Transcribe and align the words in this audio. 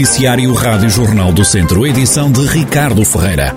Noticiário 0.00 0.50
Rádio 0.54 0.88
Jornal 0.88 1.30
do 1.30 1.44
Centro, 1.44 1.86
edição 1.86 2.32
de 2.32 2.40
Ricardo 2.46 3.04
Ferreira. 3.04 3.54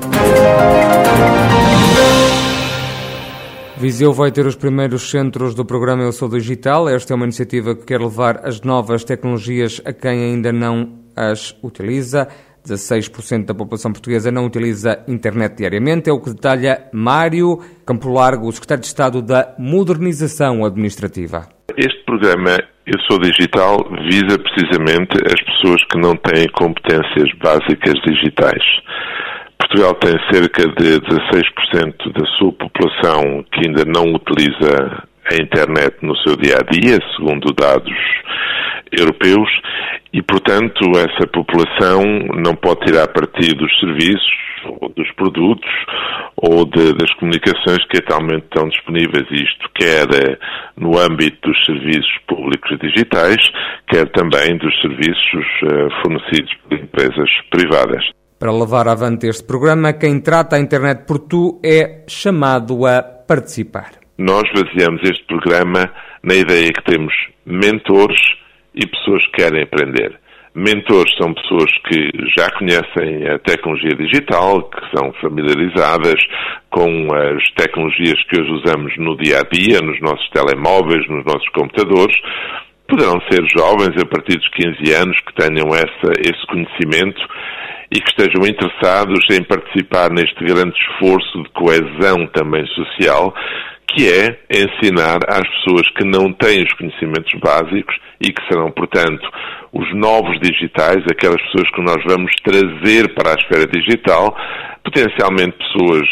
Viseu 3.77 4.12
vai 4.12 4.30
ter 4.30 4.45
os 4.45 4.53
primeiros 4.53 5.09
centros 5.09 5.56
do 5.56 5.64
programa 5.64 6.03
Eu 6.03 6.11
Sou 6.11 6.27
Digital. 6.27 6.90
Esta 6.90 7.14
é 7.14 7.16
uma 7.16 7.24
iniciativa 7.24 7.74
que 7.74 7.85
quer 7.85 8.02
levar 8.02 8.45
as 8.45 8.59
novas 8.59 9.05
tecnologias 9.05 9.79
a 9.86 9.93
quem 9.93 10.21
ainda 10.21 10.52
não 10.52 11.00
as 11.16 11.55
utiliza. 11.64 12.27
16% 12.66 13.45
da 13.45 13.54
população 13.54 13.91
portuguesa 13.91 14.32
não 14.32 14.46
utiliza 14.46 15.04
internet 15.07 15.57
diariamente, 15.57 16.09
é 16.09 16.14
o 16.14 16.20
que 16.20 16.29
detalha 16.29 16.88
Mário 16.93 17.59
Campo 17.86 18.09
Largo, 18.11 18.52
secretário 18.52 18.82
de 18.82 18.88
Estado 18.88 19.21
da 19.21 19.54
Modernização 19.59 20.65
Administrativa. 20.65 21.47
Este 21.78 22.04
programa 22.05 22.57
Eu 22.86 23.00
Sou 23.07 23.20
Digital 23.20 23.78
visa 24.10 24.39
precisamente 24.39 25.18
as 25.25 25.42
pessoas 25.43 25.84
que 25.86 26.00
não 26.00 26.15
têm 26.15 26.47
competências 26.54 27.29
básicas 27.42 27.96
digitais. 28.06 28.64
Portugal 29.59 29.95
tem 29.95 30.14
cerca 30.32 30.64
de 30.68 31.00
16% 31.00 32.14
da 32.14 32.26
sua 32.38 32.52
população 32.54 33.44
que 33.52 33.68
ainda 33.68 33.84
não 33.86 34.14
utiliza 34.14 35.04
a 35.32 35.36
internet 35.36 35.98
no 36.02 36.16
seu 36.18 36.36
dia 36.36 36.58
a 36.58 36.72
dia, 36.72 37.00
segundo 37.16 37.54
dados 37.54 37.94
europeus, 38.92 39.50
e, 40.13 40.22
portanto, 40.22 40.91
essa 40.95 41.27
população 41.27 42.03
não 42.35 42.55
pode 42.55 42.85
tirar 42.85 43.08
partido 43.08 43.66
dos 43.66 43.80
serviços, 43.80 44.44
ou 44.80 44.89
dos 44.89 45.12
produtos, 45.13 45.72
ou 46.38 46.66
de, 46.66 46.94
das 46.94 47.12
comunicações 47.16 47.84
que 47.89 47.98
atualmente 47.98 48.44
estão 48.44 48.70
disponíveis. 48.70 49.26
Isto 49.31 49.70
quer 49.73 50.05
eh, 50.13 50.38
no 50.77 50.98
âmbito 50.99 51.49
dos 51.49 51.66
serviços 51.66 52.13
públicos 52.27 52.77
digitais, 52.80 53.41
quer 53.89 54.09
também 54.12 54.55
dos 54.58 54.73
serviços 54.81 55.45
eh, 55.63 55.88
fornecidos 56.02 56.53
por 56.64 56.77
empresas 56.77 57.30
privadas. 57.50 58.05
Para 58.39 58.52
levar 58.52 58.88
avante 58.88 59.27
este 59.27 59.45
programa, 59.48 59.94
quem 59.94 60.22
trata 60.22 60.58
a 60.58 60.59
internet 60.59 61.05
por 61.08 61.20
tu 61.20 61.59
é 61.66 62.03
chamado 62.08 62.86
a 62.86 63.02
participar. 63.02 63.92
Nós 64.17 64.44
baseamos 64.53 65.02
este 65.03 65.23
programa 65.25 65.92
na 66.22 66.36
ideia 66.36 66.72
que 66.72 66.83
temos 66.83 67.14
mentores 67.45 68.20
e 68.76 68.88
pessoas 68.88 69.26
que 69.28 69.44
querem 69.44 69.64
aprender. 69.64 70.20
Mentores 70.56 71.12
são 71.18 71.34
pessoas 71.34 71.72
que 71.88 72.12
já 72.38 72.48
conhecem 72.52 73.28
a 73.28 73.40
tecnologia 73.40 73.96
digital, 73.98 74.62
que 74.70 74.96
são 74.96 75.12
familiarizadas 75.14 76.22
com 76.70 77.08
as 77.12 77.44
tecnologias 77.56 78.22
que 78.26 78.40
hoje 78.40 78.52
usamos 78.52 78.94
no 78.98 79.18
dia 79.18 79.40
a 79.40 79.44
dia, 79.52 79.82
nos 79.82 80.00
nossos 80.00 80.30
telemóveis, 80.30 81.08
nos 81.10 81.26
nossos 81.26 81.50
computadores. 81.50 82.16
Poderão 82.88 83.20
ser 83.32 83.44
jovens 83.58 84.00
a 84.00 84.06
partir 84.06 84.38
dos 84.38 84.50
15 84.50 84.94
anos 84.94 85.18
que 85.22 85.34
tenham 85.34 85.70
essa, 85.74 86.12
esse 86.22 86.46
conhecimento 86.46 87.22
e 87.92 88.00
que 88.00 88.10
estejam 88.10 88.46
interessados 88.46 89.26
em 89.32 89.44
participar 89.44 90.12
neste 90.12 90.44
grande 90.44 90.78
esforço 90.78 91.42
de 91.42 91.50
coesão 91.50 92.28
também 92.28 92.66
social 92.68 93.34
que 93.94 94.09
é 94.09 94.39
ensinar 94.52 95.19
às 95.27 95.47
pessoas 95.47 95.88
que 95.95 96.03
não 96.03 96.33
têm 96.33 96.63
os 96.63 96.73
conhecimentos 96.73 97.33
básicos 97.39 97.95
e 98.19 98.31
que 98.31 98.41
serão, 98.47 98.72
portanto, 98.72 99.30
os 99.72 99.94
novos 99.95 100.39
digitais, 100.39 101.03
aquelas 101.11 101.41
pessoas 101.44 101.69
que 101.72 101.81
nós 101.81 102.03
vamos 102.05 102.31
trazer 102.44 103.14
para 103.14 103.31
a 103.31 103.36
esfera 103.36 103.67
digital, 103.67 104.36
potencialmente 104.83 105.58
pessoas 105.58 106.08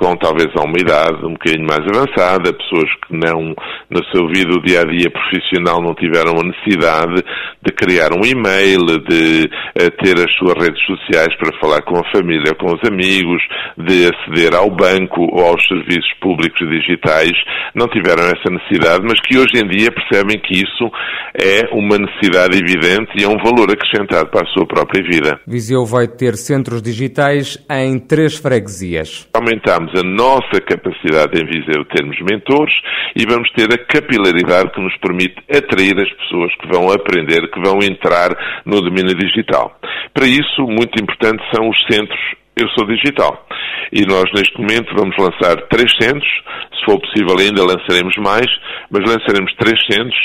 com 0.00 0.16
talvez 0.16 0.48
a 0.56 0.64
uma 0.64 0.80
idade 0.80 1.26
um 1.26 1.34
bocadinho 1.34 1.66
mais 1.68 1.84
avançada, 1.84 2.56
pessoas 2.56 2.88
que 3.04 3.12
não, 3.12 3.54
na 3.90 4.00
sua 4.10 4.26
vida, 4.32 4.56
o 4.56 4.62
dia 4.62 4.80
a 4.80 4.84
dia 4.84 5.10
profissional, 5.10 5.82
não 5.82 5.94
tiveram 5.94 6.40
a 6.40 6.42
necessidade 6.42 7.20
de 7.60 7.70
criar 7.72 8.08
um 8.16 8.24
e-mail, 8.24 8.80
de 9.04 9.44
uh, 9.44 9.90
ter 10.02 10.16
as 10.16 10.32
suas 10.38 10.56
redes 10.56 10.80
sociais 10.86 11.36
para 11.36 11.52
falar 11.60 11.82
com 11.82 11.98
a 12.00 12.10
família, 12.10 12.54
com 12.58 12.72
os 12.72 12.80
amigos, 12.88 13.42
de 13.76 14.08
aceder 14.08 14.56
ao 14.56 14.70
banco 14.70 15.20
ou 15.20 15.44
aos 15.44 15.60
serviços 15.68 16.10
públicos 16.22 16.66
digitais, 16.66 17.36
não 17.74 17.86
tiveram 17.88 18.24
essa 18.24 18.48
necessidade, 18.48 19.04
mas 19.04 19.20
que 19.20 19.36
hoje 19.36 19.60
em 19.60 19.68
dia 19.68 19.92
percebem 19.92 20.40
que 20.40 20.54
isso 20.54 20.90
é 21.34 21.68
uma 21.72 21.98
necessidade 21.98 22.56
evidente 22.56 23.12
e 23.20 23.24
é 23.24 23.28
um 23.28 23.36
valor 23.36 23.70
acrescentado 23.70 24.30
para 24.30 24.48
a 24.48 24.52
sua 24.52 24.66
própria 24.66 25.04
vida. 25.04 25.38
Viseu 25.46 25.84
vai 25.84 26.08
ter 26.08 26.36
centros 26.36 26.80
digitais 26.80 27.58
em 27.70 27.98
três 27.98 28.38
freguesias. 28.38 29.28
Aumentamos 29.34 29.89
a 29.94 30.02
nossa 30.02 30.60
capacidade 30.60 31.40
em 31.40 31.46
Viseu 31.46 31.84
termos 31.86 32.16
mentores 32.20 32.74
e 33.16 33.24
vamos 33.26 33.50
ter 33.52 33.72
a 33.72 33.78
capilaridade 33.78 34.70
que 34.70 34.80
nos 34.80 34.96
permite 34.98 35.36
atrair 35.50 35.98
as 35.98 36.12
pessoas 36.12 36.54
que 36.56 36.68
vão 36.68 36.90
aprender, 36.92 37.50
que 37.50 37.60
vão 37.60 37.78
entrar 37.82 38.30
no 38.64 38.80
domínio 38.80 39.14
digital. 39.14 39.78
Para 40.14 40.26
isso, 40.26 40.62
muito 40.62 41.02
importante 41.02 41.42
são 41.54 41.68
os 41.68 41.76
centros 41.90 42.20
Eu 42.56 42.68
Sou 42.70 42.86
Digital. 42.86 43.46
E 43.92 44.06
nós, 44.06 44.24
neste 44.34 44.56
momento, 44.58 44.94
vamos 44.94 45.16
lançar 45.18 45.56
três 45.68 45.90
centros. 46.00 46.30
Se 46.78 46.84
for 46.84 47.00
possível, 47.00 47.36
ainda 47.38 47.64
lançaremos 47.64 48.14
mais, 48.18 48.46
mas 48.90 49.02
lançaremos 49.02 49.52
três 49.54 49.78
centros 49.90 50.20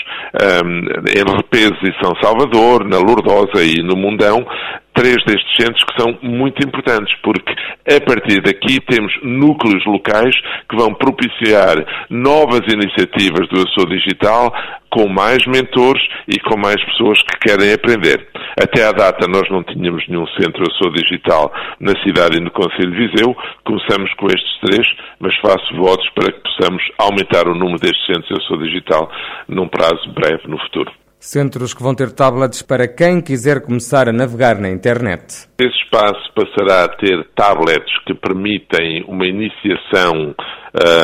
um, 0.64 0.80
em 1.09 1.36
Repeso 1.36 1.80
e 1.84 2.03
São 2.03 2.14
Salvador, 2.22 2.88
na 2.88 2.97
Lourdosa 2.97 3.64
e 3.64 3.82
no 3.82 3.96
Mundão, 3.96 4.46
três 4.95 5.17
destes 5.25 5.56
centros 5.59 5.83
que 5.83 6.01
são 6.01 6.17
muito 6.22 6.66
importantes, 6.66 7.13
porque 7.22 7.53
a 7.85 8.01
partir 8.01 8.41
daqui 8.41 8.79
temos 8.81 9.13
núcleos 9.22 9.85
locais 9.85 10.35
que 10.69 10.75
vão 10.75 10.94
propiciar 10.94 11.75
novas 12.09 12.61
iniciativas 12.72 13.47
do 13.50 13.61
Açor 13.61 13.88
Digital 13.89 14.51
com 14.89 15.09
mais 15.09 15.45
mentores 15.45 16.01
e 16.28 16.39
com 16.39 16.57
mais 16.57 16.81
pessoas 16.85 17.22
que 17.23 17.50
querem 17.50 17.73
aprender. 17.73 18.28
Até 18.57 18.88
à 18.88 18.94
data 18.94 19.28
nós 19.28 19.50
não 19.51 19.61
tínhamos 19.63 20.07
nenhum 20.07 20.25
centro 20.39 20.63
Açor 20.63 20.94
Digital 20.94 21.53
na 21.79 21.91
cidade 22.01 22.38
e 22.38 22.39
no 22.39 22.50
Conselho 22.51 22.91
de 22.91 23.07
Viseu. 23.07 23.35
Começamos 23.66 24.13
com 24.13 24.28
estes 24.28 24.59
três, 24.61 24.88
mas 25.19 25.35
faço 25.39 25.75
votos 25.75 26.09
para 26.16 26.31
que 26.31 26.39
possamos 26.39 26.81
aumentar 26.97 27.47
o 27.47 27.53
número 27.53 27.79
destes 27.79 28.05
centros 28.05 28.39
Açor 28.39 28.63
Digital 28.63 29.11
num 29.50 29.67
prazo 29.67 30.09
breve 30.13 30.47
no 30.47 30.57
futuro. 30.59 30.91
Centros 31.25 31.74
que 31.74 31.81
vão 31.81 31.96
ter 31.96 32.12
tablets 32.12 32.62
para 32.62 32.88
quem 32.88 33.19
quiser 33.19 33.59
começar 33.59 34.08
a 34.08 34.13
navegar 34.13 34.59
na 34.62 34.69
internet. 34.69 35.47
Esse 35.59 35.75
espaço 35.84 36.31
passará 36.36 36.84
a 36.84 36.88
ter 36.88 37.28
tablets 37.36 37.91
que 38.06 38.13
permitem 38.13 39.03
uma 39.08 39.25
iniciação 39.25 40.35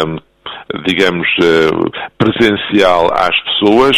um, 0.06 0.20
digamos, 0.86 1.28
eh, 1.44 1.70
presencial 2.18 3.08
às 3.14 3.36
pessoas. 3.44 3.98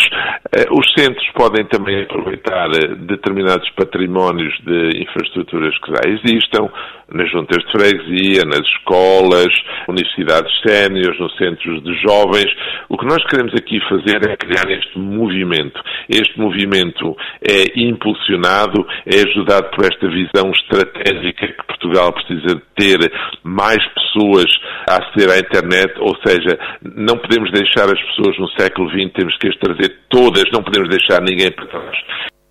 Eh, 0.56 0.66
os 0.72 0.92
centros 0.98 1.28
podem 1.36 1.66
também 1.68 2.04
aproveitar 2.04 2.70
eh, 2.72 2.96
determinados 2.96 3.70
patrimónios 3.72 4.54
de 4.66 5.02
infraestruturas 5.02 5.78
que 5.80 5.92
já 5.92 6.02
existam, 6.10 6.70
nas 7.14 7.30
juntas 7.32 7.64
de 7.64 7.72
freguesia, 7.72 8.44
nas 8.46 8.68
escolas, 8.68 9.54
universidades 9.88 10.52
séniores, 10.66 11.20
nos 11.20 11.36
centros 11.38 11.84
de 11.84 11.94
jovens. 12.02 12.52
O 12.90 12.98
que 12.98 13.06
nós 13.06 13.24
queremos 13.28 13.54
aqui 13.54 13.80
fazer 13.88 14.30
é 14.30 14.36
criar 14.36 14.70
este 14.72 14.98
movimento. 14.98 15.80
Este 16.10 16.38
movimento 16.40 17.16
é 17.42 17.80
impulsionado, 17.80 18.86
é 19.06 19.22
ajudado 19.30 19.70
por 19.72 19.86
esta 19.86 20.08
visão 20.10 20.52
estratégica 20.52 21.48
que 21.48 21.68
Portugal 21.68 22.12
precisa 22.14 22.62
ter 22.76 22.98
mais 23.44 23.80
pessoas 23.94 24.46
a 24.90 24.98
aceder 24.98 25.30
à 25.30 25.40
internet, 25.40 25.94
ou 26.00 26.16
seja, 26.26 26.58
não 26.82 27.18
podemos 27.18 27.52
deixar 27.52 27.86
as 27.86 28.02
pessoas 28.02 28.38
no 28.40 28.50
século 28.60 28.90
XX, 28.90 29.12
temos 29.14 29.38
que 29.38 29.50
as 29.50 29.58
trazer 29.58 29.96
todas, 30.10 30.44
não 30.52 30.64
podemos 30.64 30.90
deixar 30.90 31.22
ninguém 31.22 31.52
para 31.52 31.68
trás. 31.68 31.98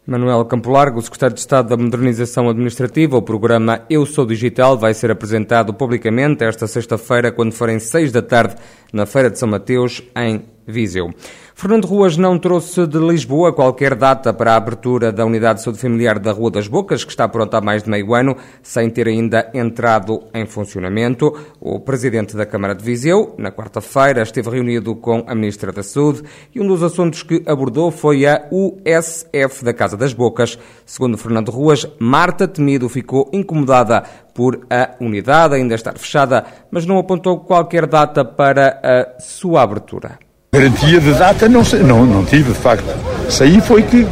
Manuel 0.04 0.44
Campo 0.46 0.68
Largo, 0.68 1.00
secretário 1.00 1.34
de 1.34 1.40
Estado 1.40 1.68
da 1.68 1.76
Modernização 1.76 2.48
Administrativa, 2.48 3.16
o 3.16 3.22
programa 3.22 3.82
Eu 3.88 4.04
Sou 4.04 4.26
Digital 4.26 4.76
vai 4.76 4.92
ser 4.94 5.12
apresentado 5.12 5.72
publicamente 5.72 6.42
esta 6.42 6.66
sexta-feira, 6.66 7.30
quando 7.30 7.52
forem 7.52 7.78
seis 7.78 8.10
da 8.10 8.20
tarde, 8.20 8.56
na 8.92 9.06
Feira 9.06 9.30
de 9.30 9.38
São 9.38 9.48
Mateus, 9.48 10.02
em 10.16 10.42
Viseu. 10.66 11.14
Fernando 11.54 11.84
Ruas 11.84 12.16
não 12.16 12.38
trouxe 12.38 12.86
de 12.86 12.98
Lisboa 12.98 13.52
qualquer 13.52 13.94
data 13.94 14.32
para 14.32 14.52
a 14.52 14.56
abertura 14.56 15.12
da 15.12 15.24
unidade 15.24 15.58
de 15.58 15.64
saúde 15.64 15.78
familiar 15.78 16.18
da 16.18 16.32
Rua 16.32 16.50
das 16.50 16.66
Bocas, 16.66 17.04
que 17.04 17.10
está 17.10 17.28
pronta 17.28 17.58
há 17.58 17.60
mais 17.60 17.82
de 17.82 17.90
meio 17.90 18.14
ano, 18.14 18.36
sem 18.62 18.90
ter 18.90 19.06
ainda 19.06 19.50
entrado 19.54 20.24
em 20.34 20.46
funcionamento. 20.46 21.32
O 21.60 21.78
presidente 21.78 22.36
da 22.36 22.46
Câmara 22.46 22.74
de 22.74 22.82
Viseu, 22.82 23.34
na 23.38 23.52
quarta-feira, 23.52 24.22
esteve 24.22 24.50
reunido 24.50 24.96
com 24.96 25.24
a 25.26 25.34
Ministra 25.34 25.70
da 25.72 25.82
Saúde 25.82 26.22
e 26.54 26.60
um 26.60 26.66
dos 26.66 26.82
assuntos 26.82 27.22
que 27.22 27.42
abordou 27.46 27.90
foi 27.90 28.26
a 28.26 28.48
USF 28.50 29.64
da 29.64 29.72
Casa 29.72 29.96
das 29.96 30.12
Bocas. 30.12 30.58
Segundo 30.84 31.16
Fernando 31.16 31.50
Ruas, 31.50 31.86
Marta 31.98 32.48
Temido 32.48 32.88
ficou 32.88 33.30
incomodada 33.32 34.02
por 34.34 34.66
a 34.70 34.96
unidade 35.00 35.54
ainda 35.54 35.74
estar 35.74 35.96
fechada, 35.98 36.44
mas 36.70 36.86
não 36.86 36.98
apontou 36.98 37.40
qualquer 37.40 37.86
data 37.86 38.24
para 38.24 38.80
a 38.82 39.20
sua 39.20 39.62
abertura. 39.62 40.18
Garantia 40.54 41.00
de 41.00 41.14
data 41.14 41.48
não, 41.48 41.62
não, 41.82 42.04
não 42.04 42.24
tive, 42.26 42.52
de 42.52 42.58
facto. 42.58 42.84
Saí 43.30 43.58
foi 43.62 43.82
que 43.84 44.06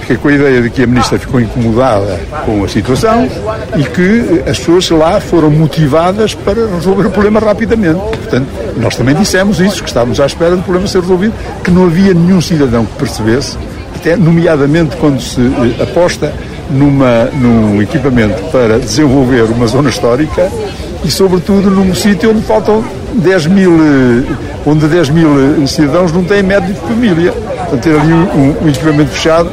fiquei 0.00 0.16
com 0.16 0.28
a 0.28 0.32
ideia 0.32 0.62
de 0.62 0.70
que 0.70 0.84
a 0.84 0.86
ministra 0.86 1.18
ficou 1.18 1.38
incomodada 1.38 2.18
com 2.46 2.64
a 2.64 2.68
situação 2.68 3.28
e 3.76 3.84
que 3.84 4.42
as 4.48 4.58
pessoas 4.58 4.88
lá 4.88 5.20
foram 5.20 5.50
motivadas 5.50 6.34
para 6.34 6.66
resolver 6.66 7.08
o 7.08 7.10
problema 7.10 7.40
rapidamente. 7.40 8.00
Portanto, 8.00 8.48
nós 8.78 8.96
também 8.96 9.14
dissemos 9.14 9.60
isso, 9.60 9.82
que 9.82 9.88
estávamos 9.90 10.18
à 10.18 10.24
espera 10.24 10.56
do 10.56 10.62
problema 10.62 10.88
ser 10.88 11.02
resolvido, 11.02 11.34
que 11.62 11.70
não 11.70 11.84
havia 11.84 12.14
nenhum 12.14 12.40
cidadão 12.40 12.86
que 12.86 12.96
percebesse, 12.96 13.58
até 13.94 14.16
nomeadamente 14.16 14.96
quando 14.96 15.20
se 15.20 15.42
eh, 15.42 15.82
aposta 15.82 16.32
numa, 16.70 17.26
num 17.34 17.82
equipamento 17.82 18.42
para 18.44 18.78
desenvolver 18.78 19.42
uma 19.42 19.66
zona 19.66 19.90
histórica 19.90 20.50
e, 21.04 21.10
sobretudo, 21.10 21.70
num 21.70 21.94
sítio 21.94 22.30
onde 22.30 22.42
faltam 22.42 22.84
10 23.14 23.46
mil, 23.46 23.72
onde 24.66 24.86
10 24.86 25.10
mil 25.10 25.66
cidadãos 25.66 26.12
não 26.12 26.24
têm 26.24 26.42
médico 26.42 26.80
de 26.80 26.94
família. 26.94 27.32
Portanto, 27.32 27.82
ter 27.82 27.98
ali 27.98 28.12
um, 28.12 28.56
um 28.62 28.68
equipamento 28.68 29.10
fechado, 29.10 29.50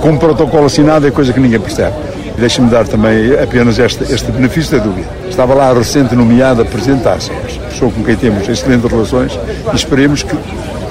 com 0.00 0.10
um 0.10 0.18
protocolo 0.18 0.66
assinado, 0.66 1.06
é 1.06 1.10
coisa 1.10 1.32
que 1.32 1.40
ninguém 1.40 1.60
percebe. 1.60 1.94
Deixe-me 2.38 2.68
dar 2.68 2.86
também 2.86 3.32
apenas 3.42 3.78
este, 3.78 4.04
este 4.12 4.30
benefício 4.30 4.76
da 4.76 4.84
dúvida. 4.84 5.08
Estava 5.28 5.54
lá 5.54 5.72
recente 5.72 6.14
nomeada 6.14 6.64
Presidente 6.64 7.08
Arces, 7.08 7.30
pessoa 7.70 7.90
com 7.90 8.04
quem 8.04 8.14
temos 8.14 8.46
excelentes 8.48 8.90
relações 8.90 9.38
e 9.72 9.76
esperemos 9.76 10.22
que 10.22 10.36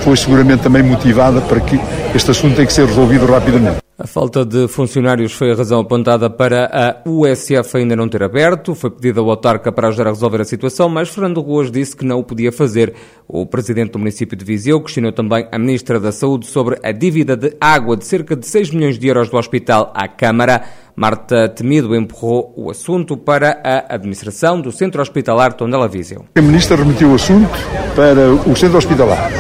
foi 0.02 0.18
seguramente 0.18 0.64
também 0.64 0.84
motivada 0.84 1.42
para 1.42 1.60
que 1.60 1.80
este 2.16 2.32
assunto 2.32 2.56
tenha 2.56 2.68
que 2.68 2.74
ser 2.74 2.86
resolvido 2.86 3.26
rapidamente. 3.26 3.85
A 3.98 4.06
falta 4.06 4.44
de 4.44 4.68
funcionários 4.68 5.32
foi 5.32 5.54
a 5.54 5.56
razão 5.56 5.80
apontada 5.80 6.30
para 6.30 6.66
a 6.66 7.10
USF 7.10 7.78
ainda 7.78 7.96
não 7.96 8.10
ter 8.10 8.22
aberto. 8.24 8.76
Foi 8.76 8.92
pedido 8.92 9.22
ao 9.22 9.30
autarca 9.30 9.72
para 9.72 9.88
ajudar 9.88 10.08
a 10.08 10.10
resolver 10.10 10.42
a 10.42 10.44
situação, 10.44 10.90
mas 10.90 11.08
Fernando 11.08 11.40
Ruas 11.40 11.72
disse 11.72 11.96
que 11.96 12.04
não 12.04 12.20
o 12.20 12.24
podia 12.24 12.52
fazer. 12.52 12.94
O 13.26 13.46
presidente 13.46 13.92
do 13.92 14.00
município 14.00 14.38
de 14.38 14.44
Viseu 14.44 14.82
questionou 14.82 15.14
também 15.14 15.48
a 15.50 15.58
ministra 15.58 15.98
da 15.98 16.12
Saúde 16.12 16.46
sobre 16.46 16.78
a 16.84 16.92
dívida 16.92 17.38
de 17.38 17.56
água 17.60 17.96
de 17.96 18.04
cerca 18.04 18.36
de 18.36 18.46
6 18.46 18.72
milhões 18.72 19.00
de 19.00 19.08
euros 19.08 19.30
do 19.30 19.38
hospital 19.38 19.94
à 19.96 20.10
Câmara. 20.10 20.64
Marta 20.94 21.48
Temido 21.48 21.96
empurrou 21.96 22.54
o 22.58 22.70
assunto 22.70 23.16
para 23.16 23.62
a 23.64 23.96
administração 23.96 24.60
do 24.60 24.74
Centro 24.74 25.02
Hospitalar 25.02 25.54
Tondela 25.54 25.88
Viseu. 25.88 26.26
A 26.36 26.42
ministra 26.42 26.76
remeteu 26.76 27.12
o 27.12 27.16
assunto 27.16 27.50
para 27.96 28.30
o 28.52 28.56
Centro 28.58 28.78
Hospitalar 28.78 29.32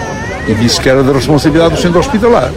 e 0.48 0.54
disse 0.54 0.80
que 0.80 0.90
era 0.90 1.04
da 1.04 1.14
responsabilidade 1.14 1.76
do 1.76 1.82
Centro 1.82 2.00
Hospitalar. 2.00 2.52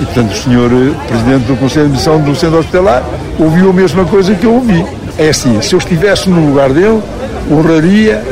E, 0.00 0.04
portanto, 0.04 0.32
o 0.32 0.36
senhor 0.36 0.70
eh, 0.72 1.08
Presidente 1.08 1.44
do 1.44 1.56
Conselho 1.56 1.86
de 1.86 1.92
Admissão 1.92 2.20
do 2.20 2.34
Centro 2.34 2.58
Hospitalar 2.58 3.02
ouviu 3.38 3.70
a 3.70 3.72
mesma 3.72 4.04
coisa 4.04 4.34
que 4.34 4.44
eu 4.44 4.54
ouvi. 4.54 4.84
É 5.18 5.28
assim, 5.28 5.60
se 5.60 5.74
eu 5.74 5.78
estivesse 5.78 6.28
no 6.28 6.46
lugar 6.46 6.70
dele, 6.70 7.02
honraria, 7.50 8.22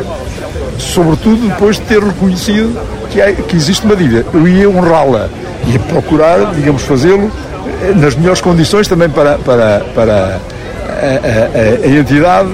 sobretudo 0.78 1.48
depois 1.48 1.76
de 1.76 1.82
ter 1.82 2.02
reconhecido 2.02 2.78
que, 3.10 3.20
é, 3.20 3.32
que 3.32 3.56
existe 3.56 3.84
uma 3.84 3.96
dívida. 3.96 4.24
Eu 4.32 4.46
ia 4.46 4.68
honrá-la, 4.68 5.28
ia 5.66 5.78
procurar, 5.78 6.54
digamos, 6.54 6.82
fazê-lo 6.82 7.30
eh, 7.82 7.92
nas 7.94 8.14
melhores 8.14 8.40
condições 8.40 8.88
também 8.88 9.08
para, 9.08 9.38
para, 9.38 9.80
para 9.94 10.40
a, 10.88 11.84
a, 11.84 11.86
a, 11.86 11.88
entidade 11.88 12.50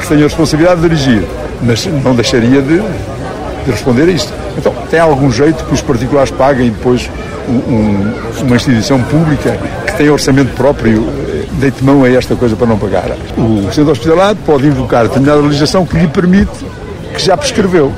que 0.00 0.08
tem 0.08 0.18
a 0.18 0.24
responsabilidade 0.24 0.80
de 0.80 0.88
dirigir, 0.88 1.22
mas 1.62 1.86
não 1.86 2.14
deixaria 2.14 2.62
de, 2.62 2.78
de 2.78 3.70
responder 3.70 4.04
a 4.04 4.12
isto. 4.12 4.32
Então, 4.58 4.74
tem 4.90 4.98
algum 4.98 5.30
jeito 5.30 5.64
que 5.64 5.72
os 5.72 5.80
particulares 5.80 6.30
paguem 6.32 6.70
depois 6.70 7.08
um, 7.48 8.42
uma 8.42 8.56
instituição 8.56 9.00
pública 9.02 9.56
que 9.86 9.96
tem 9.96 10.10
orçamento 10.10 10.52
próprio 10.54 11.08
eh, 11.28 11.44
deite 11.52 11.82
mão 11.82 12.02
a 12.02 12.10
esta 12.10 12.34
coisa 12.34 12.56
para 12.56 12.66
não 12.66 12.76
pagar. 12.76 13.16
O 13.36 13.72
centro 13.72 13.92
hospitalar 13.92 14.34
pode 14.34 14.66
invocar 14.66 15.04
determinada 15.04 15.40
legislação 15.40 15.86
que 15.86 15.96
lhe 15.96 16.08
permite 16.08 16.66
que 17.14 17.24
já 17.24 17.36
prescreveu. 17.36 17.92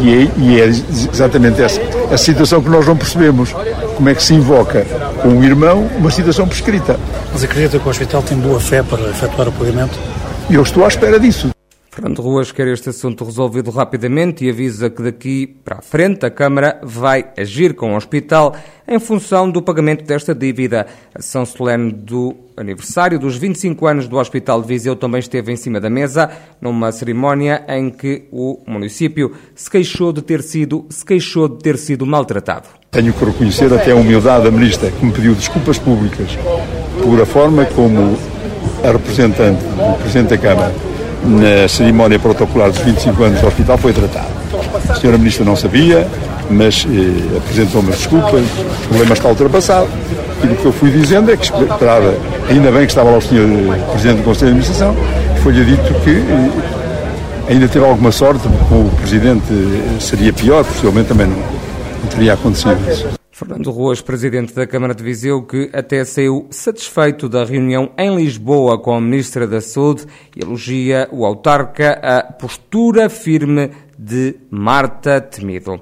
E 0.00 0.14
é, 0.14 0.30
e 0.38 0.60
é 0.60 0.66
exatamente 0.66 1.62
essa, 1.62 1.80
essa 2.10 2.24
situação 2.24 2.62
que 2.62 2.70
nós 2.70 2.86
não 2.86 2.96
percebemos. 2.96 3.54
Como 3.96 4.08
é 4.08 4.14
que 4.14 4.22
se 4.22 4.34
invoca 4.34 4.86
com 5.22 5.28
um 5.28 5.44
irmão 5.44 5.88
uma 5.96 6.10
situação 6.10 6.48
prescrita? 6.48 6.98
Mas 7.32 7.44
acredita 7.44 7.78
que 7.78 7.86
o 7.86 7.90
hospital 7.90 8.22
tem 8.22 8.38
boa 8.38 8.60
fé 8.60 8.82
para 8.82 9.02
efetuar 9.10 9.48
o 9.48 9.52
pagamento? 9.52 9.98
Eu 10.50 10.62
estou 10.62 10.84
à 10.84 10.88
espera 10.88 11.20
disso. 11.20 11.50
Fernando 11.98 12.22
Ruas 12.22 12.52
quer 12.52 12.68
este 12.68 12.90
assunto 12.90 13.24
resolvido 13.24 13.72
rapidamente 13.72 14.44
e 14.44 14.50
avisa 14.50 14.88
que 14.88 15.02
daqui 15.02 15.48
para 15.64 15.78
a 15.78 15.82
frente 15.82 16.24
a 16.24 16.30
Câmara 16.30 16.78
vai 16.80 17.26
agir 17.36 17.74
com 17.74 17.92
o 17.92 17.96
hospital 17.96 18.54
em 18.86 19.00
função 19.00 19.50
do 19.50 19.60
pagamento 19.60 20.04
desta 20.04 20.32
dívida. 20.32 20.86
A 21.12 21.20
sessão 21.20 21.44
solene 21.44 21.90
do 21.90 22.36
aniversário 22.56 23.18
dos 23.18 23.36
25 23.36 23.84
anos 23.84 24.06
do 24.06 24.16
Hospital 24.16 24.62
de 24.62 24.68
Viseu 24.68 24.94
também 24.94 25.18
esteve 25.18 25.50
em 25.50 25.56
cima 25.56 25.80
da 25.80 25.90
mesa, 25.90 26.30
numa 26.60 26.92
cerimónia 26.92 27.64
em 27.68 27.90
que 27.90 28.28
o 28.30 28.60
município 28.64 29.32
se 29.52 29.68
queixou 29.68 30.12
de 30.12 30.22
ter 30.22 30.40
sido, 30.40 30.86
se 30.88 31.04
queixou 31.04 31.48
de 31.48 31.58
ter 31.58 31.76
sido 31.76 32.06
maltratado. 32.06 32.68
Tenho 32.92 33.12
que 33.12 33.24
reconhecer 33.24 33.74
até 33.74 33.90
a 33.90 33.96
humildade 33.96 34.44
da 34.44 34.52
ministra, 34.52 34.88
que 34.92 35.04
me 35.04 35.10
pediu 35.10 35.34
desculpas 35.34 35.80
públicas 35.80 36.30
por 37.02 37.20
a 37.20 37.26
forma 37.26 37.64
como 37.64 38.16
a 38.84 38.92
representante 38.92 39.64
do 39.64 39.98
Presidente 39.98 40.28
da 40.28 40.38
Câmara 40.38 40.87
na 41.24 41.68
cerimónia 41.68 42.18
protocolar 42.18 42.70
dos 42.70 42.80
25 42.80 43.22
anos 43.22 43.40
do 43.40 43.46
hospital 43.46 43.78
foi 43.78 43.92
tratado. 43.92 44.28
A 44.88 44.94
senhora 44.94 45.18
Ministra 45.18 45.44
não 45.44 45.56
sabia, 45.56 46.06
mas 46.50 46.86
eh, 46.88 47.36
apresentou-me 47.36 47.90
as 47.90 47.98
desculpas, 47.98 48.42
o 48.84 48.88
problema 48.88 49.14
está 49.14 49.28
ultrapassado. 49.28 49.88
E 50.42 50.46
o 50.46 50.56
que 50.56 50.64
eu 50.66 50.72
fui 50.72 50.90
dizendo 50.90 51.30
é 51.32 51.36
que 51.36 51.44
esperava, 51.44 52.14
ainda 52.48 52.70
bem 52.70 52.80
que 52.82 52.92
estava 52.92 53.10
lá 53.10 53.18
o 53.18 53.22
senhor 53.22 53.48
eh, 53.48 53.90
Presidente 53.90 54.18
do 54.18 54.24
Conselho 54.24 54.52
de 54.52 54.58
Administração, 54.58 54.96
foi-lhe 55.42 55.64
dito 55.64 55.94
que 56.04 56.10
eh, 56.10 57.52
ainda 57.52 57.68
teve 57.68 57.84
alguma 57.84 58.12
sorte, 58.12 58.48
porque 58.48 58.74
o 58.74 58.90
Presidente 59.00 59.52
eh, 59.52 60.00
seria 60.00 60.32
pior, 60.32 60.64
possivelmente 60.64 61.08
também 61.08 61.26
não, 61.26 61.36
não 61.36 62.08
teria 62.08 62.34
acontecido 62.34 62.78
isso. 62.90 63.17
Fernando 63.38 63.70
Ruas, 63.70 64.00
presidente 64.00 64.52
da 64.52 64.66
Câmara 64.66 64.92
de 64.92 65.04
Viseu, 65.04 65.44
que 65.44 65.70
até 65.72 66.04
saiu 66.04 66.48
satisfeito 66.50 67.28
da 67.28 67.44
reunião 67.44 67.88
em 67.96 68.16
Lisboa 68.16 68.82
com 68.82 68.92
a 68.92 69.00
Ministra 69.00 69.46
da 69.46 69.60
Saúde 69.60 70.06
elogia 70.36 71.08
o 71.12 71.24
autarca 71.24 72.00
a 72.02 72.32
postura 72.32 73.08
firme 73.08 73.70
de 73.96 74.34
Marta 74.50 75.20
Temido. 75.20 75.80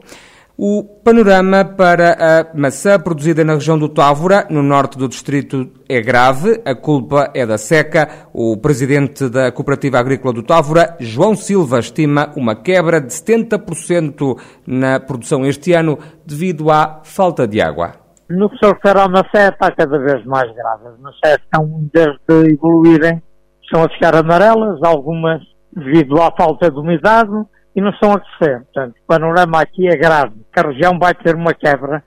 O 0.59 0.83
panorama 1.05 1.67
para 1.67 2.13
a 2.13 2.57
maçã 2.57 2.99
produzida 2.99 3.45
na 3.45 3.53
região 3.53 3.79
do 3.79 3.91
Távora, 3.91 4.47
no 4.49 4.63
norte 4.63 4.97
do 4.97 5.07
distrito, 5.07 5.71
é 5.87 6.01
grave. 6.01 6.63
A 6.65 6.75
culpa 6.75 7.31
é 7.35 7.45
da 7.45 7.59
seca. 7.59 8.09
O 8.33 8.57
presidente 8.57 9.29
da 9.29 9.53
Cooperativa 9.53 9.99
Agrícola 9.99 10.33
do 10.33 10.43
Távora, 10.43 10.97
João 10.99 11.37
Silva, 11.37 11.79
estima 11.79 12.33
uma 12.35 12.57
quebra 12.57 13.03
de 13.03 13.13
70% 13.13 14.41
na 14.67 14.99
produção 14.99 15.45
este 15.45 15.75
ano 15.75 15.99
devido 16.25 16.71
à 16.71 17.03
falta 17.05 17.47
de 17.47 17.61
água. 17.61 17.93
No 18.31 18.49
que 18.49 18.57
se 18.57 18.67
refere 18.67 18.99
à 18.99 19.09
maçã, 19.09 19.51
está 19.51 19.71
cada 19.71 19.99
vez 19.99 20.25
mais 20.25 20.51
grave. 20.55 20.89
As 20.89 20.99
maçãs 20.99 21.39
estão, 21.45 21.87
desde 21.93 22.55
evoluírem, 22.55 23.23
estão 23.63 23.85
a 23.85 23.91
ficar 23.91 24.17
amarelas, 24.17 24.83
algumas 24.83 25.43
devido 25.71 26.19
à 26.23 26.33
falta 26.35 26.71
de 26.71 26.79
umidade, 26.79 27.31
e 27.77 27.81
não 27.81 27.91
estão 27.91 28.13
a 28.13 28.21
crescer. 28.21 28.63
Portanto, 28.63 28.97
o 28.97 29.07
panorama 29.07 29.61
aqui 29.61 29.87
é 29.87 29.97
grave. 29.97 30.35
A 30.57 30.63
região 30.63 30.99
vai 30.99 31.15
ter 31.15 31.37
uma 31.37 31.53
quebra 31.53 32.03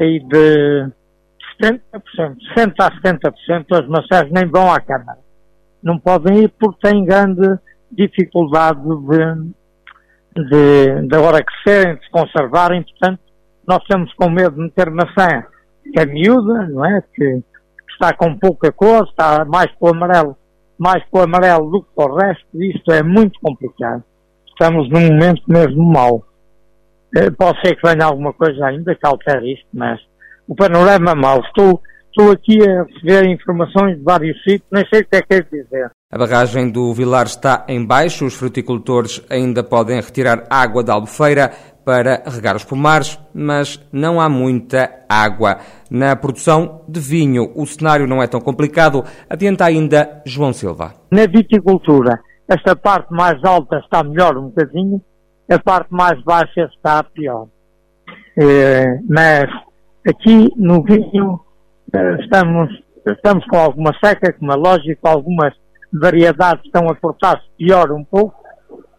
aí 0.00 0.18
de 0.18 0.90
70%, 1.62 1.80
60% 2.56 2.74
a 2.80 2.90
70% 2.90 3.66
das 3.70 3.86
maçãs 3.86 4.28
nem 4.32 4.46
vão 4.46 4.72
à 4.72 4.80
Câmara. 4.80 5.20
Não 5.80 5.96
podem 5.98 6.44
ir 6.44 6.48
porque 6.58 6.88
têm 6.88 7.04
grande 7.04 7.56
dificuldade 7.92 8.80
de, 8.82 10.42
de, 10.42 11.06
de 11.06 11.16
agora 11.16 11.44
crescerem, 11.44 11.96
de 11.96 12.04
se 12.04 12.10
conservarem. 12.10 12.82
Portanto, 12.82 13.20
nós 13.66 13.80
estamos 13.82 14.12
com 14.14 14.28
medo 14.28 14.56
de 14.56 14.62
meter 14.62 14.90
maçã 14.90 15.44
que 15.92 16.00
é 16.00 16.06
miúda, 16.06 16.66
não 16.68 16.84
é? 16.84 17.00
Que, 17.14 17.42
que 17.42 17.92
está 17.92 18.12
com 18.12 18.36
pouca 18.36 18.72
cor, 18.72 19.04
está 19.04 19.44
mais 19.44 19.70
para 19.72 19.88
o 19.88 19.94
amarelo, 19.94 20.36
mais 20.76 21.04
para 21.10 21.20
o 21.20 21.24
amarelo 21.24 21.70
do 21.70 21.82
que 21.82 21.94
para 21.94 22.12
o 22.12 22.16
resto. 22.16 22.46
Isto 22.60 22.90
é 22.90 23.04
muito 23.04 23.38
complicado 23.40 24.02
estamos 24.52 24.88
num 24.90 25.08
momento 25.08 25.42
mesmo 25.48 25.84
mau. 25.84 26.24
Eh, 27.16 27.30
pode 27.30 27.60
ser 27.60 27.76
que 27.76 27.86
venha 27.86 28.06
alguma 28.06 28.32
coisa 28.32 28.66
ainda 28.66 28.94
que 28.94 29.06
altere 29.06 29.54
isto, 29.54 29.66
mas 29.74 30.00
o 30.48 30.54
panorama 30.54 31.10
é 31.10 31.14
mau. 31.14 31.40
Estou, 31.40 31.80
estou 32.06 32.32
aqui 32.32 32.58
a 32.62 32.84
receber 32.84 33.28
informações 33.28 33.98
de 33.98 34.02
vários 34.02 34.36
sítios, 34.42 34.68
nem 34.72 34.84
sei 34.88 35.00
o 35.02 35.06
que 35.06 35.16
é 35.16 35.22
que 35.22 35.34
é 35.34 35.40
dizer. 35.40 35.90
A 36.10 36.18
barragem 36.18 36.70
do 36.70 36.92
Vilar 36.92 37.26
está 37.26 37.64
em 37.68 37.84
baixo, 37.84 38.26
os 38.26 38.34
fruticultores 38.34 39.22
ainda 39.30 39.62
podem 39.64 40.00
retirar 40.00 40.44
água 40.50 40.82
da 40.82 40.92
albufeira 40.92 41.50
para 41.84 42.22
regar 42.26 42.54
os 42.54 42.64
pomares, 42.64 43.18
mas 43.34 43.80
não 43.92 44.20
há 44.20 44.28
muita 44.28 45.04
água. 45.08 45.58
Na 45.90 46.14
produção 46.14 46.82
de 46.88 47.00
vinho, 47.00 47.50
o 47.54 47.66
cenário 47.66 48.06
não 48.06 48.22
é 48.22 48.26
tão 48.26 48.40
complicado, 48.40 49.04
adianta 49.28 49.64
ainda 49.64 50.22
João 50.24 50.52
Silva. 50.52 50.94
Na 51.10 51.26
viticultura, 51.26 52.20
esta 52.48 52.76
parte 52.76 53.12
mais 53.12 53.42
alta 53.44 53.78
está 53.78 54.02
melhor 54.02 54.36
um 54.36 54.48
bocadinho, 54.48 55.00
a 55.50 55.58
parte 55.58 55.92
mais 55.92 56.22
baixa 56.22 56.62
está 56.64 57.02
pior. 57.02 57.48
É, 58.36 58.98
mas 59.08 59.48
aqui 60.06 60.52
no 60.56 60.82
vinho 60.82 61.40
eh, 61.94 62.16
estamos, 62.20 62.70
estamos 63.06 63.44
com 63.46 63.58
alguma 63.58 63.92
seca, 64.02 64.32
como 64.32 64.52
é 64.52 64.56
lógico, 64.56 65.06
algumas 65.06 65.54
variedades 65.92 66.64
estão 66.64 66.88
a 66.88 66.94
portar-se 66.94 67.46
pior 67.58 67.92
um 67.92 68.04
pouco, 68.04 68.42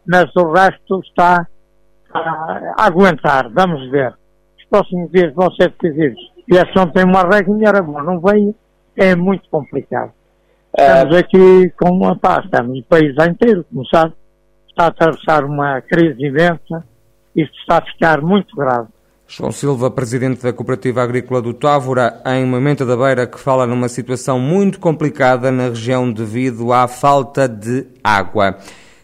mas 0.07 0.33
o 0.35 0.51
resto 0.51 0.99
está 0.99 1.47
a, 2.13 2.85
aguentar. 2.85 3.49
Vamos 3.51 3.89
ver. 3.89 4.13
Os 4.57 4.65
próximos 4.69 5.11
dias 5.11 5.33
vão 5.33 5.51
ser 5.51 5.73
decisivos. 5.79 6.19
E 6.47 6.75
não 6.75 6.87
tem 6.87 7.03
uma 7.05 7.21
regra, 7.23 7.81
não 7.81 8.19
veio, 8.19 8.53
é 8.97 9.15
muito 9.15 9.49
complicado. 9.49 10.11
Estamos 10.75 11.15
aqui 11.15 11.71
com 11.79 11.91
uma 11.91 12.15
paz, 12.15 12.45
estamos 12.45 12.79
o 12.79 12.83
país 12.83 13.13
inteiro, 13.29 13.63
como 13.71 13.85
sabe, 13.87 14.13
está 14.67 14.85
a 14.85 14.87
atravessar 14.87 15.45
uma 15.45 15.79
crise 15.81 16.25
imensa, 16.25 16.83
isto 17.35 17.55
está 17.59 17.77
a 17.77 17.85
ficar 17.85 18.21
muito 18.21 18.55
grave. 18.55 18.87
João 19.27 19.51
Silva, 19.51 19.91
presidente 19.91 20.41
da 20.41 20.51
Cooperativa 20.51 21.03
Agrícola 21.03 21.43
do 21.43 21.53
Távora, 21.53 22.21
em 22.25 22.43
Momento 22.45 22.85
da 22.85 22.97
Beira, 22.97 23.27
que 23.27 23.39
fala 23.39 23.67
numa 23.67 23.87
situação 23.87 24.39
muito 24.39 24.79
complicada 24.79 25.51
na 25.51 25.69
região 25.69 26.11
devido 26.11 26.73
à 26.73 26.87
falta 26.87 27.47
de 27.47 27.85
água. 28.03 28.57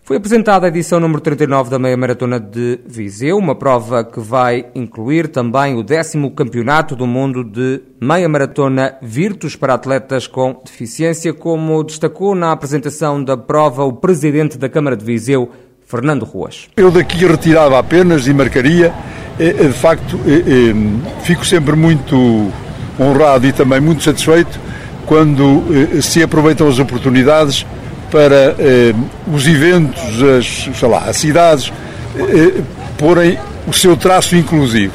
Foi 0.10 0.18
apresentada 0.18 0.66
a 0.66 0.70
edição 0.70 1.00
número 1.00 1.22
39 1.22 1.70
da 1.70 1.78
Meia 1.78 1.96
Maratona 1.96 2.40
de 2.40 2.80
Viseu, 2.84 3.38
uma 3.38 3.54
prova 3.54 4.04
que 4.04 4.20
vai 4.20 4.66
incluir 4.74 5.28
também 5.28 5.78
o 5.78 5.84
décimo 5.84 6.32
Campeonato 6.32 6.96
do 6.96 7.06
Mundo 7.06 7.44
de 7.44 7.80
Meia 8.02 8.28
Maratona 8.28 8.96
Virtus 9.04 9.56
para 9.56 9.76
atletas 9.76 10.26
com 10.26 10.64
deficiência, 10.66 11.32
como 11.32 11.84
destacou 11.84 12.34
na 12.34 12.52
apresentação 12.52 13.24
da 13.24 13.38
prova 13.38 13.84
o 13.84 13.94
presidente 13.94 14.58
da 14.58 14.68
Câmara 14.68 14.98
de 14.98 15.06
Viseu, 15.06 15.52
Fernando 15.86 16.26
Ruas. 16.26 16.70
Eu 16.76 16.90
daqui 16.90 17.24
retirava 17.28 17.78
apenas 17.78 18.26
e 18.26 18.34
marcaria, 18.34 18.92
eh, 19.40 19.58
eh, 19.60 19.68
de 19.68 19.74
facto, 19.74 20.20
eh, 20.26 21.22
fico 21.22 21.46
sempre 21.46 21.76
muito 21.76 22.52
honrado 23.00 23.46
e 23.46 23.54
também 23.54 23.80
muito 23.80 24.02
satisfeito 24.02 24.60
quando 25.06 26.02
se 26.02 26.24
aproveitam 26.24 26.68
as 26.68 26.80
oportunidades 26.80 27.64
para 28.12 28.56
eh, 28.58 28.94
os 29.32 29.48
eventos, 29.48 30.02
as, 30.24 30.82
lá, 30.82 31.06
as 31.08 31.18
cidades, 31.18 31.72
eh, 32.18 32.62
porem 32.98 33.38
o 33.68 33.74
seu 33.74 33.96
traço 33.96 34.36
inclusivo. 34.36 34.94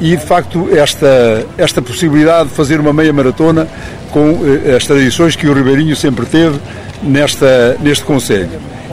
E, 0.00 0.16
de 0.16 0.24
facto, 0.24 0.68
esta, 0.74 1.46
esta 1.58 1.82
possibilidade 1.82 2.48
de 2.48 2.54
fazer 2.54 2.80
uma 2.80 2.92
meia 2.92 3.12
maratona 3.12 3.68
com 4.10 4.40
eh, 4.64 4.74
as 4.74 4.86
tradições 4.86 5.36
que 5.36 5.46
o 5.46 5.52
Ribeirinho 5.52 5.94
sempre 5.94 6.24
teve 6.24 6.58
nesta, 7.02 7.76
neste 7.80 8.04
Conselho. 8.04 8.48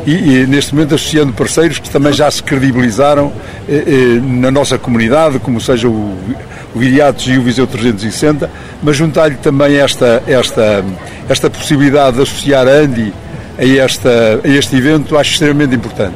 E, 0.06 0.12
e, 0.12 0.48
neste 0.48 0.74
momento 0.74 0.96
associando 0.96 1.34
parceiros 1.34 1.80
que 1.80 1.90
também 1.90 2.14
já 2.14 2.30
se 2.30 2.44
credibilizaram 2.44 3.32
eh, 3.68 3.84
eh, 3.88 4.22
na 4.22 4.52
nossa 4.52 4.78
comunidade, 4.78 5.40
como 5.40 5.60
seja 5.62 5.88
o, 5.88 6.18
o 6.76 6.80
Viriatos 6.80 7.26
e 7.28 7.38
o 7.38 7.42
Viseu 7.42 7.66
360, 7.66 8.50
mas 8.84 8.96
juntar-lhe 8.96 9.36
também 9.36 9.78
esta, 9.78 10.22
esta, 10.28 10.84
esta 11.30 11.50
possibilidade 11.50 12.18
de 12.18 12.24
associar 12.24 12.68
a 12.68 12.72
Andy 12.72 13.14
a, 13.58 13.66
esta, 13.84 14.42
a 14.44 14.48
este 14.48 14.76
evento 14.76 15.18
acho 15.18 15.32
extremamente 15.32 15.76
importante. 15.76 16.16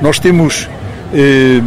Nós 0.00 0.18
temos 0.18 0.68
eh, 1.14 1.60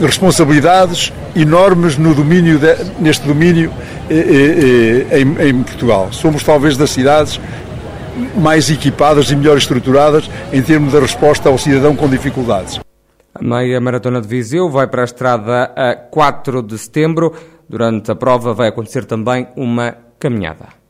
responsabilidades 0.00 1.12
enormes 1.34 1.96
no 1.98 2.14
domínio 2.14 2.58
de, 2.58 2.74
neste 3.00 3.26
domínio 3.26 3.72
eh, 4.10 4.14
eh, 4.14 5.06
eh, 5.10 5.20
em, 5.20 5.48
em 5.48 5.62
Portugal. 5.62 6.12
Somos 6.12 6.42
talvez 6.42 6.76
das 6.76 6.90
cidades 6.90 7.40
mais 8.36 8.70
equipadas 8.70 9.30
e 9.30 9.36
melhor 9.36 9.56
estruturadas 9.56 10.30
em 10.52 10.62
termos 10.62 10.92
de 10.92 11.00
resposta 11.00 11.48
ao 11.48 11.58
cidadão 11.58 11.96
com 11.96 12.08
dificuldades. 12.08 12.80
A 13.34 13.42
meia 13.42 13.80
maratona 13.80 14.20
de 14.20 14.28
Viseu 14.28 14.68
vai 14.68 14.86
para 14.86 15.02
a 15.02 15.04
estrada 15.04 15.72
a 15.74 15.96
4 15.96 16.62
de 16.62 16.76
setembro. 16.76 17.32
Durante 17.68 18.10
a 18.10 18.14
prova 18.14 18.52
vai 18.52 18.68
acontecer 18.68 19.06
também 19.06 19.48
uma 19.56 19.96
caminhada. 20.18 20.81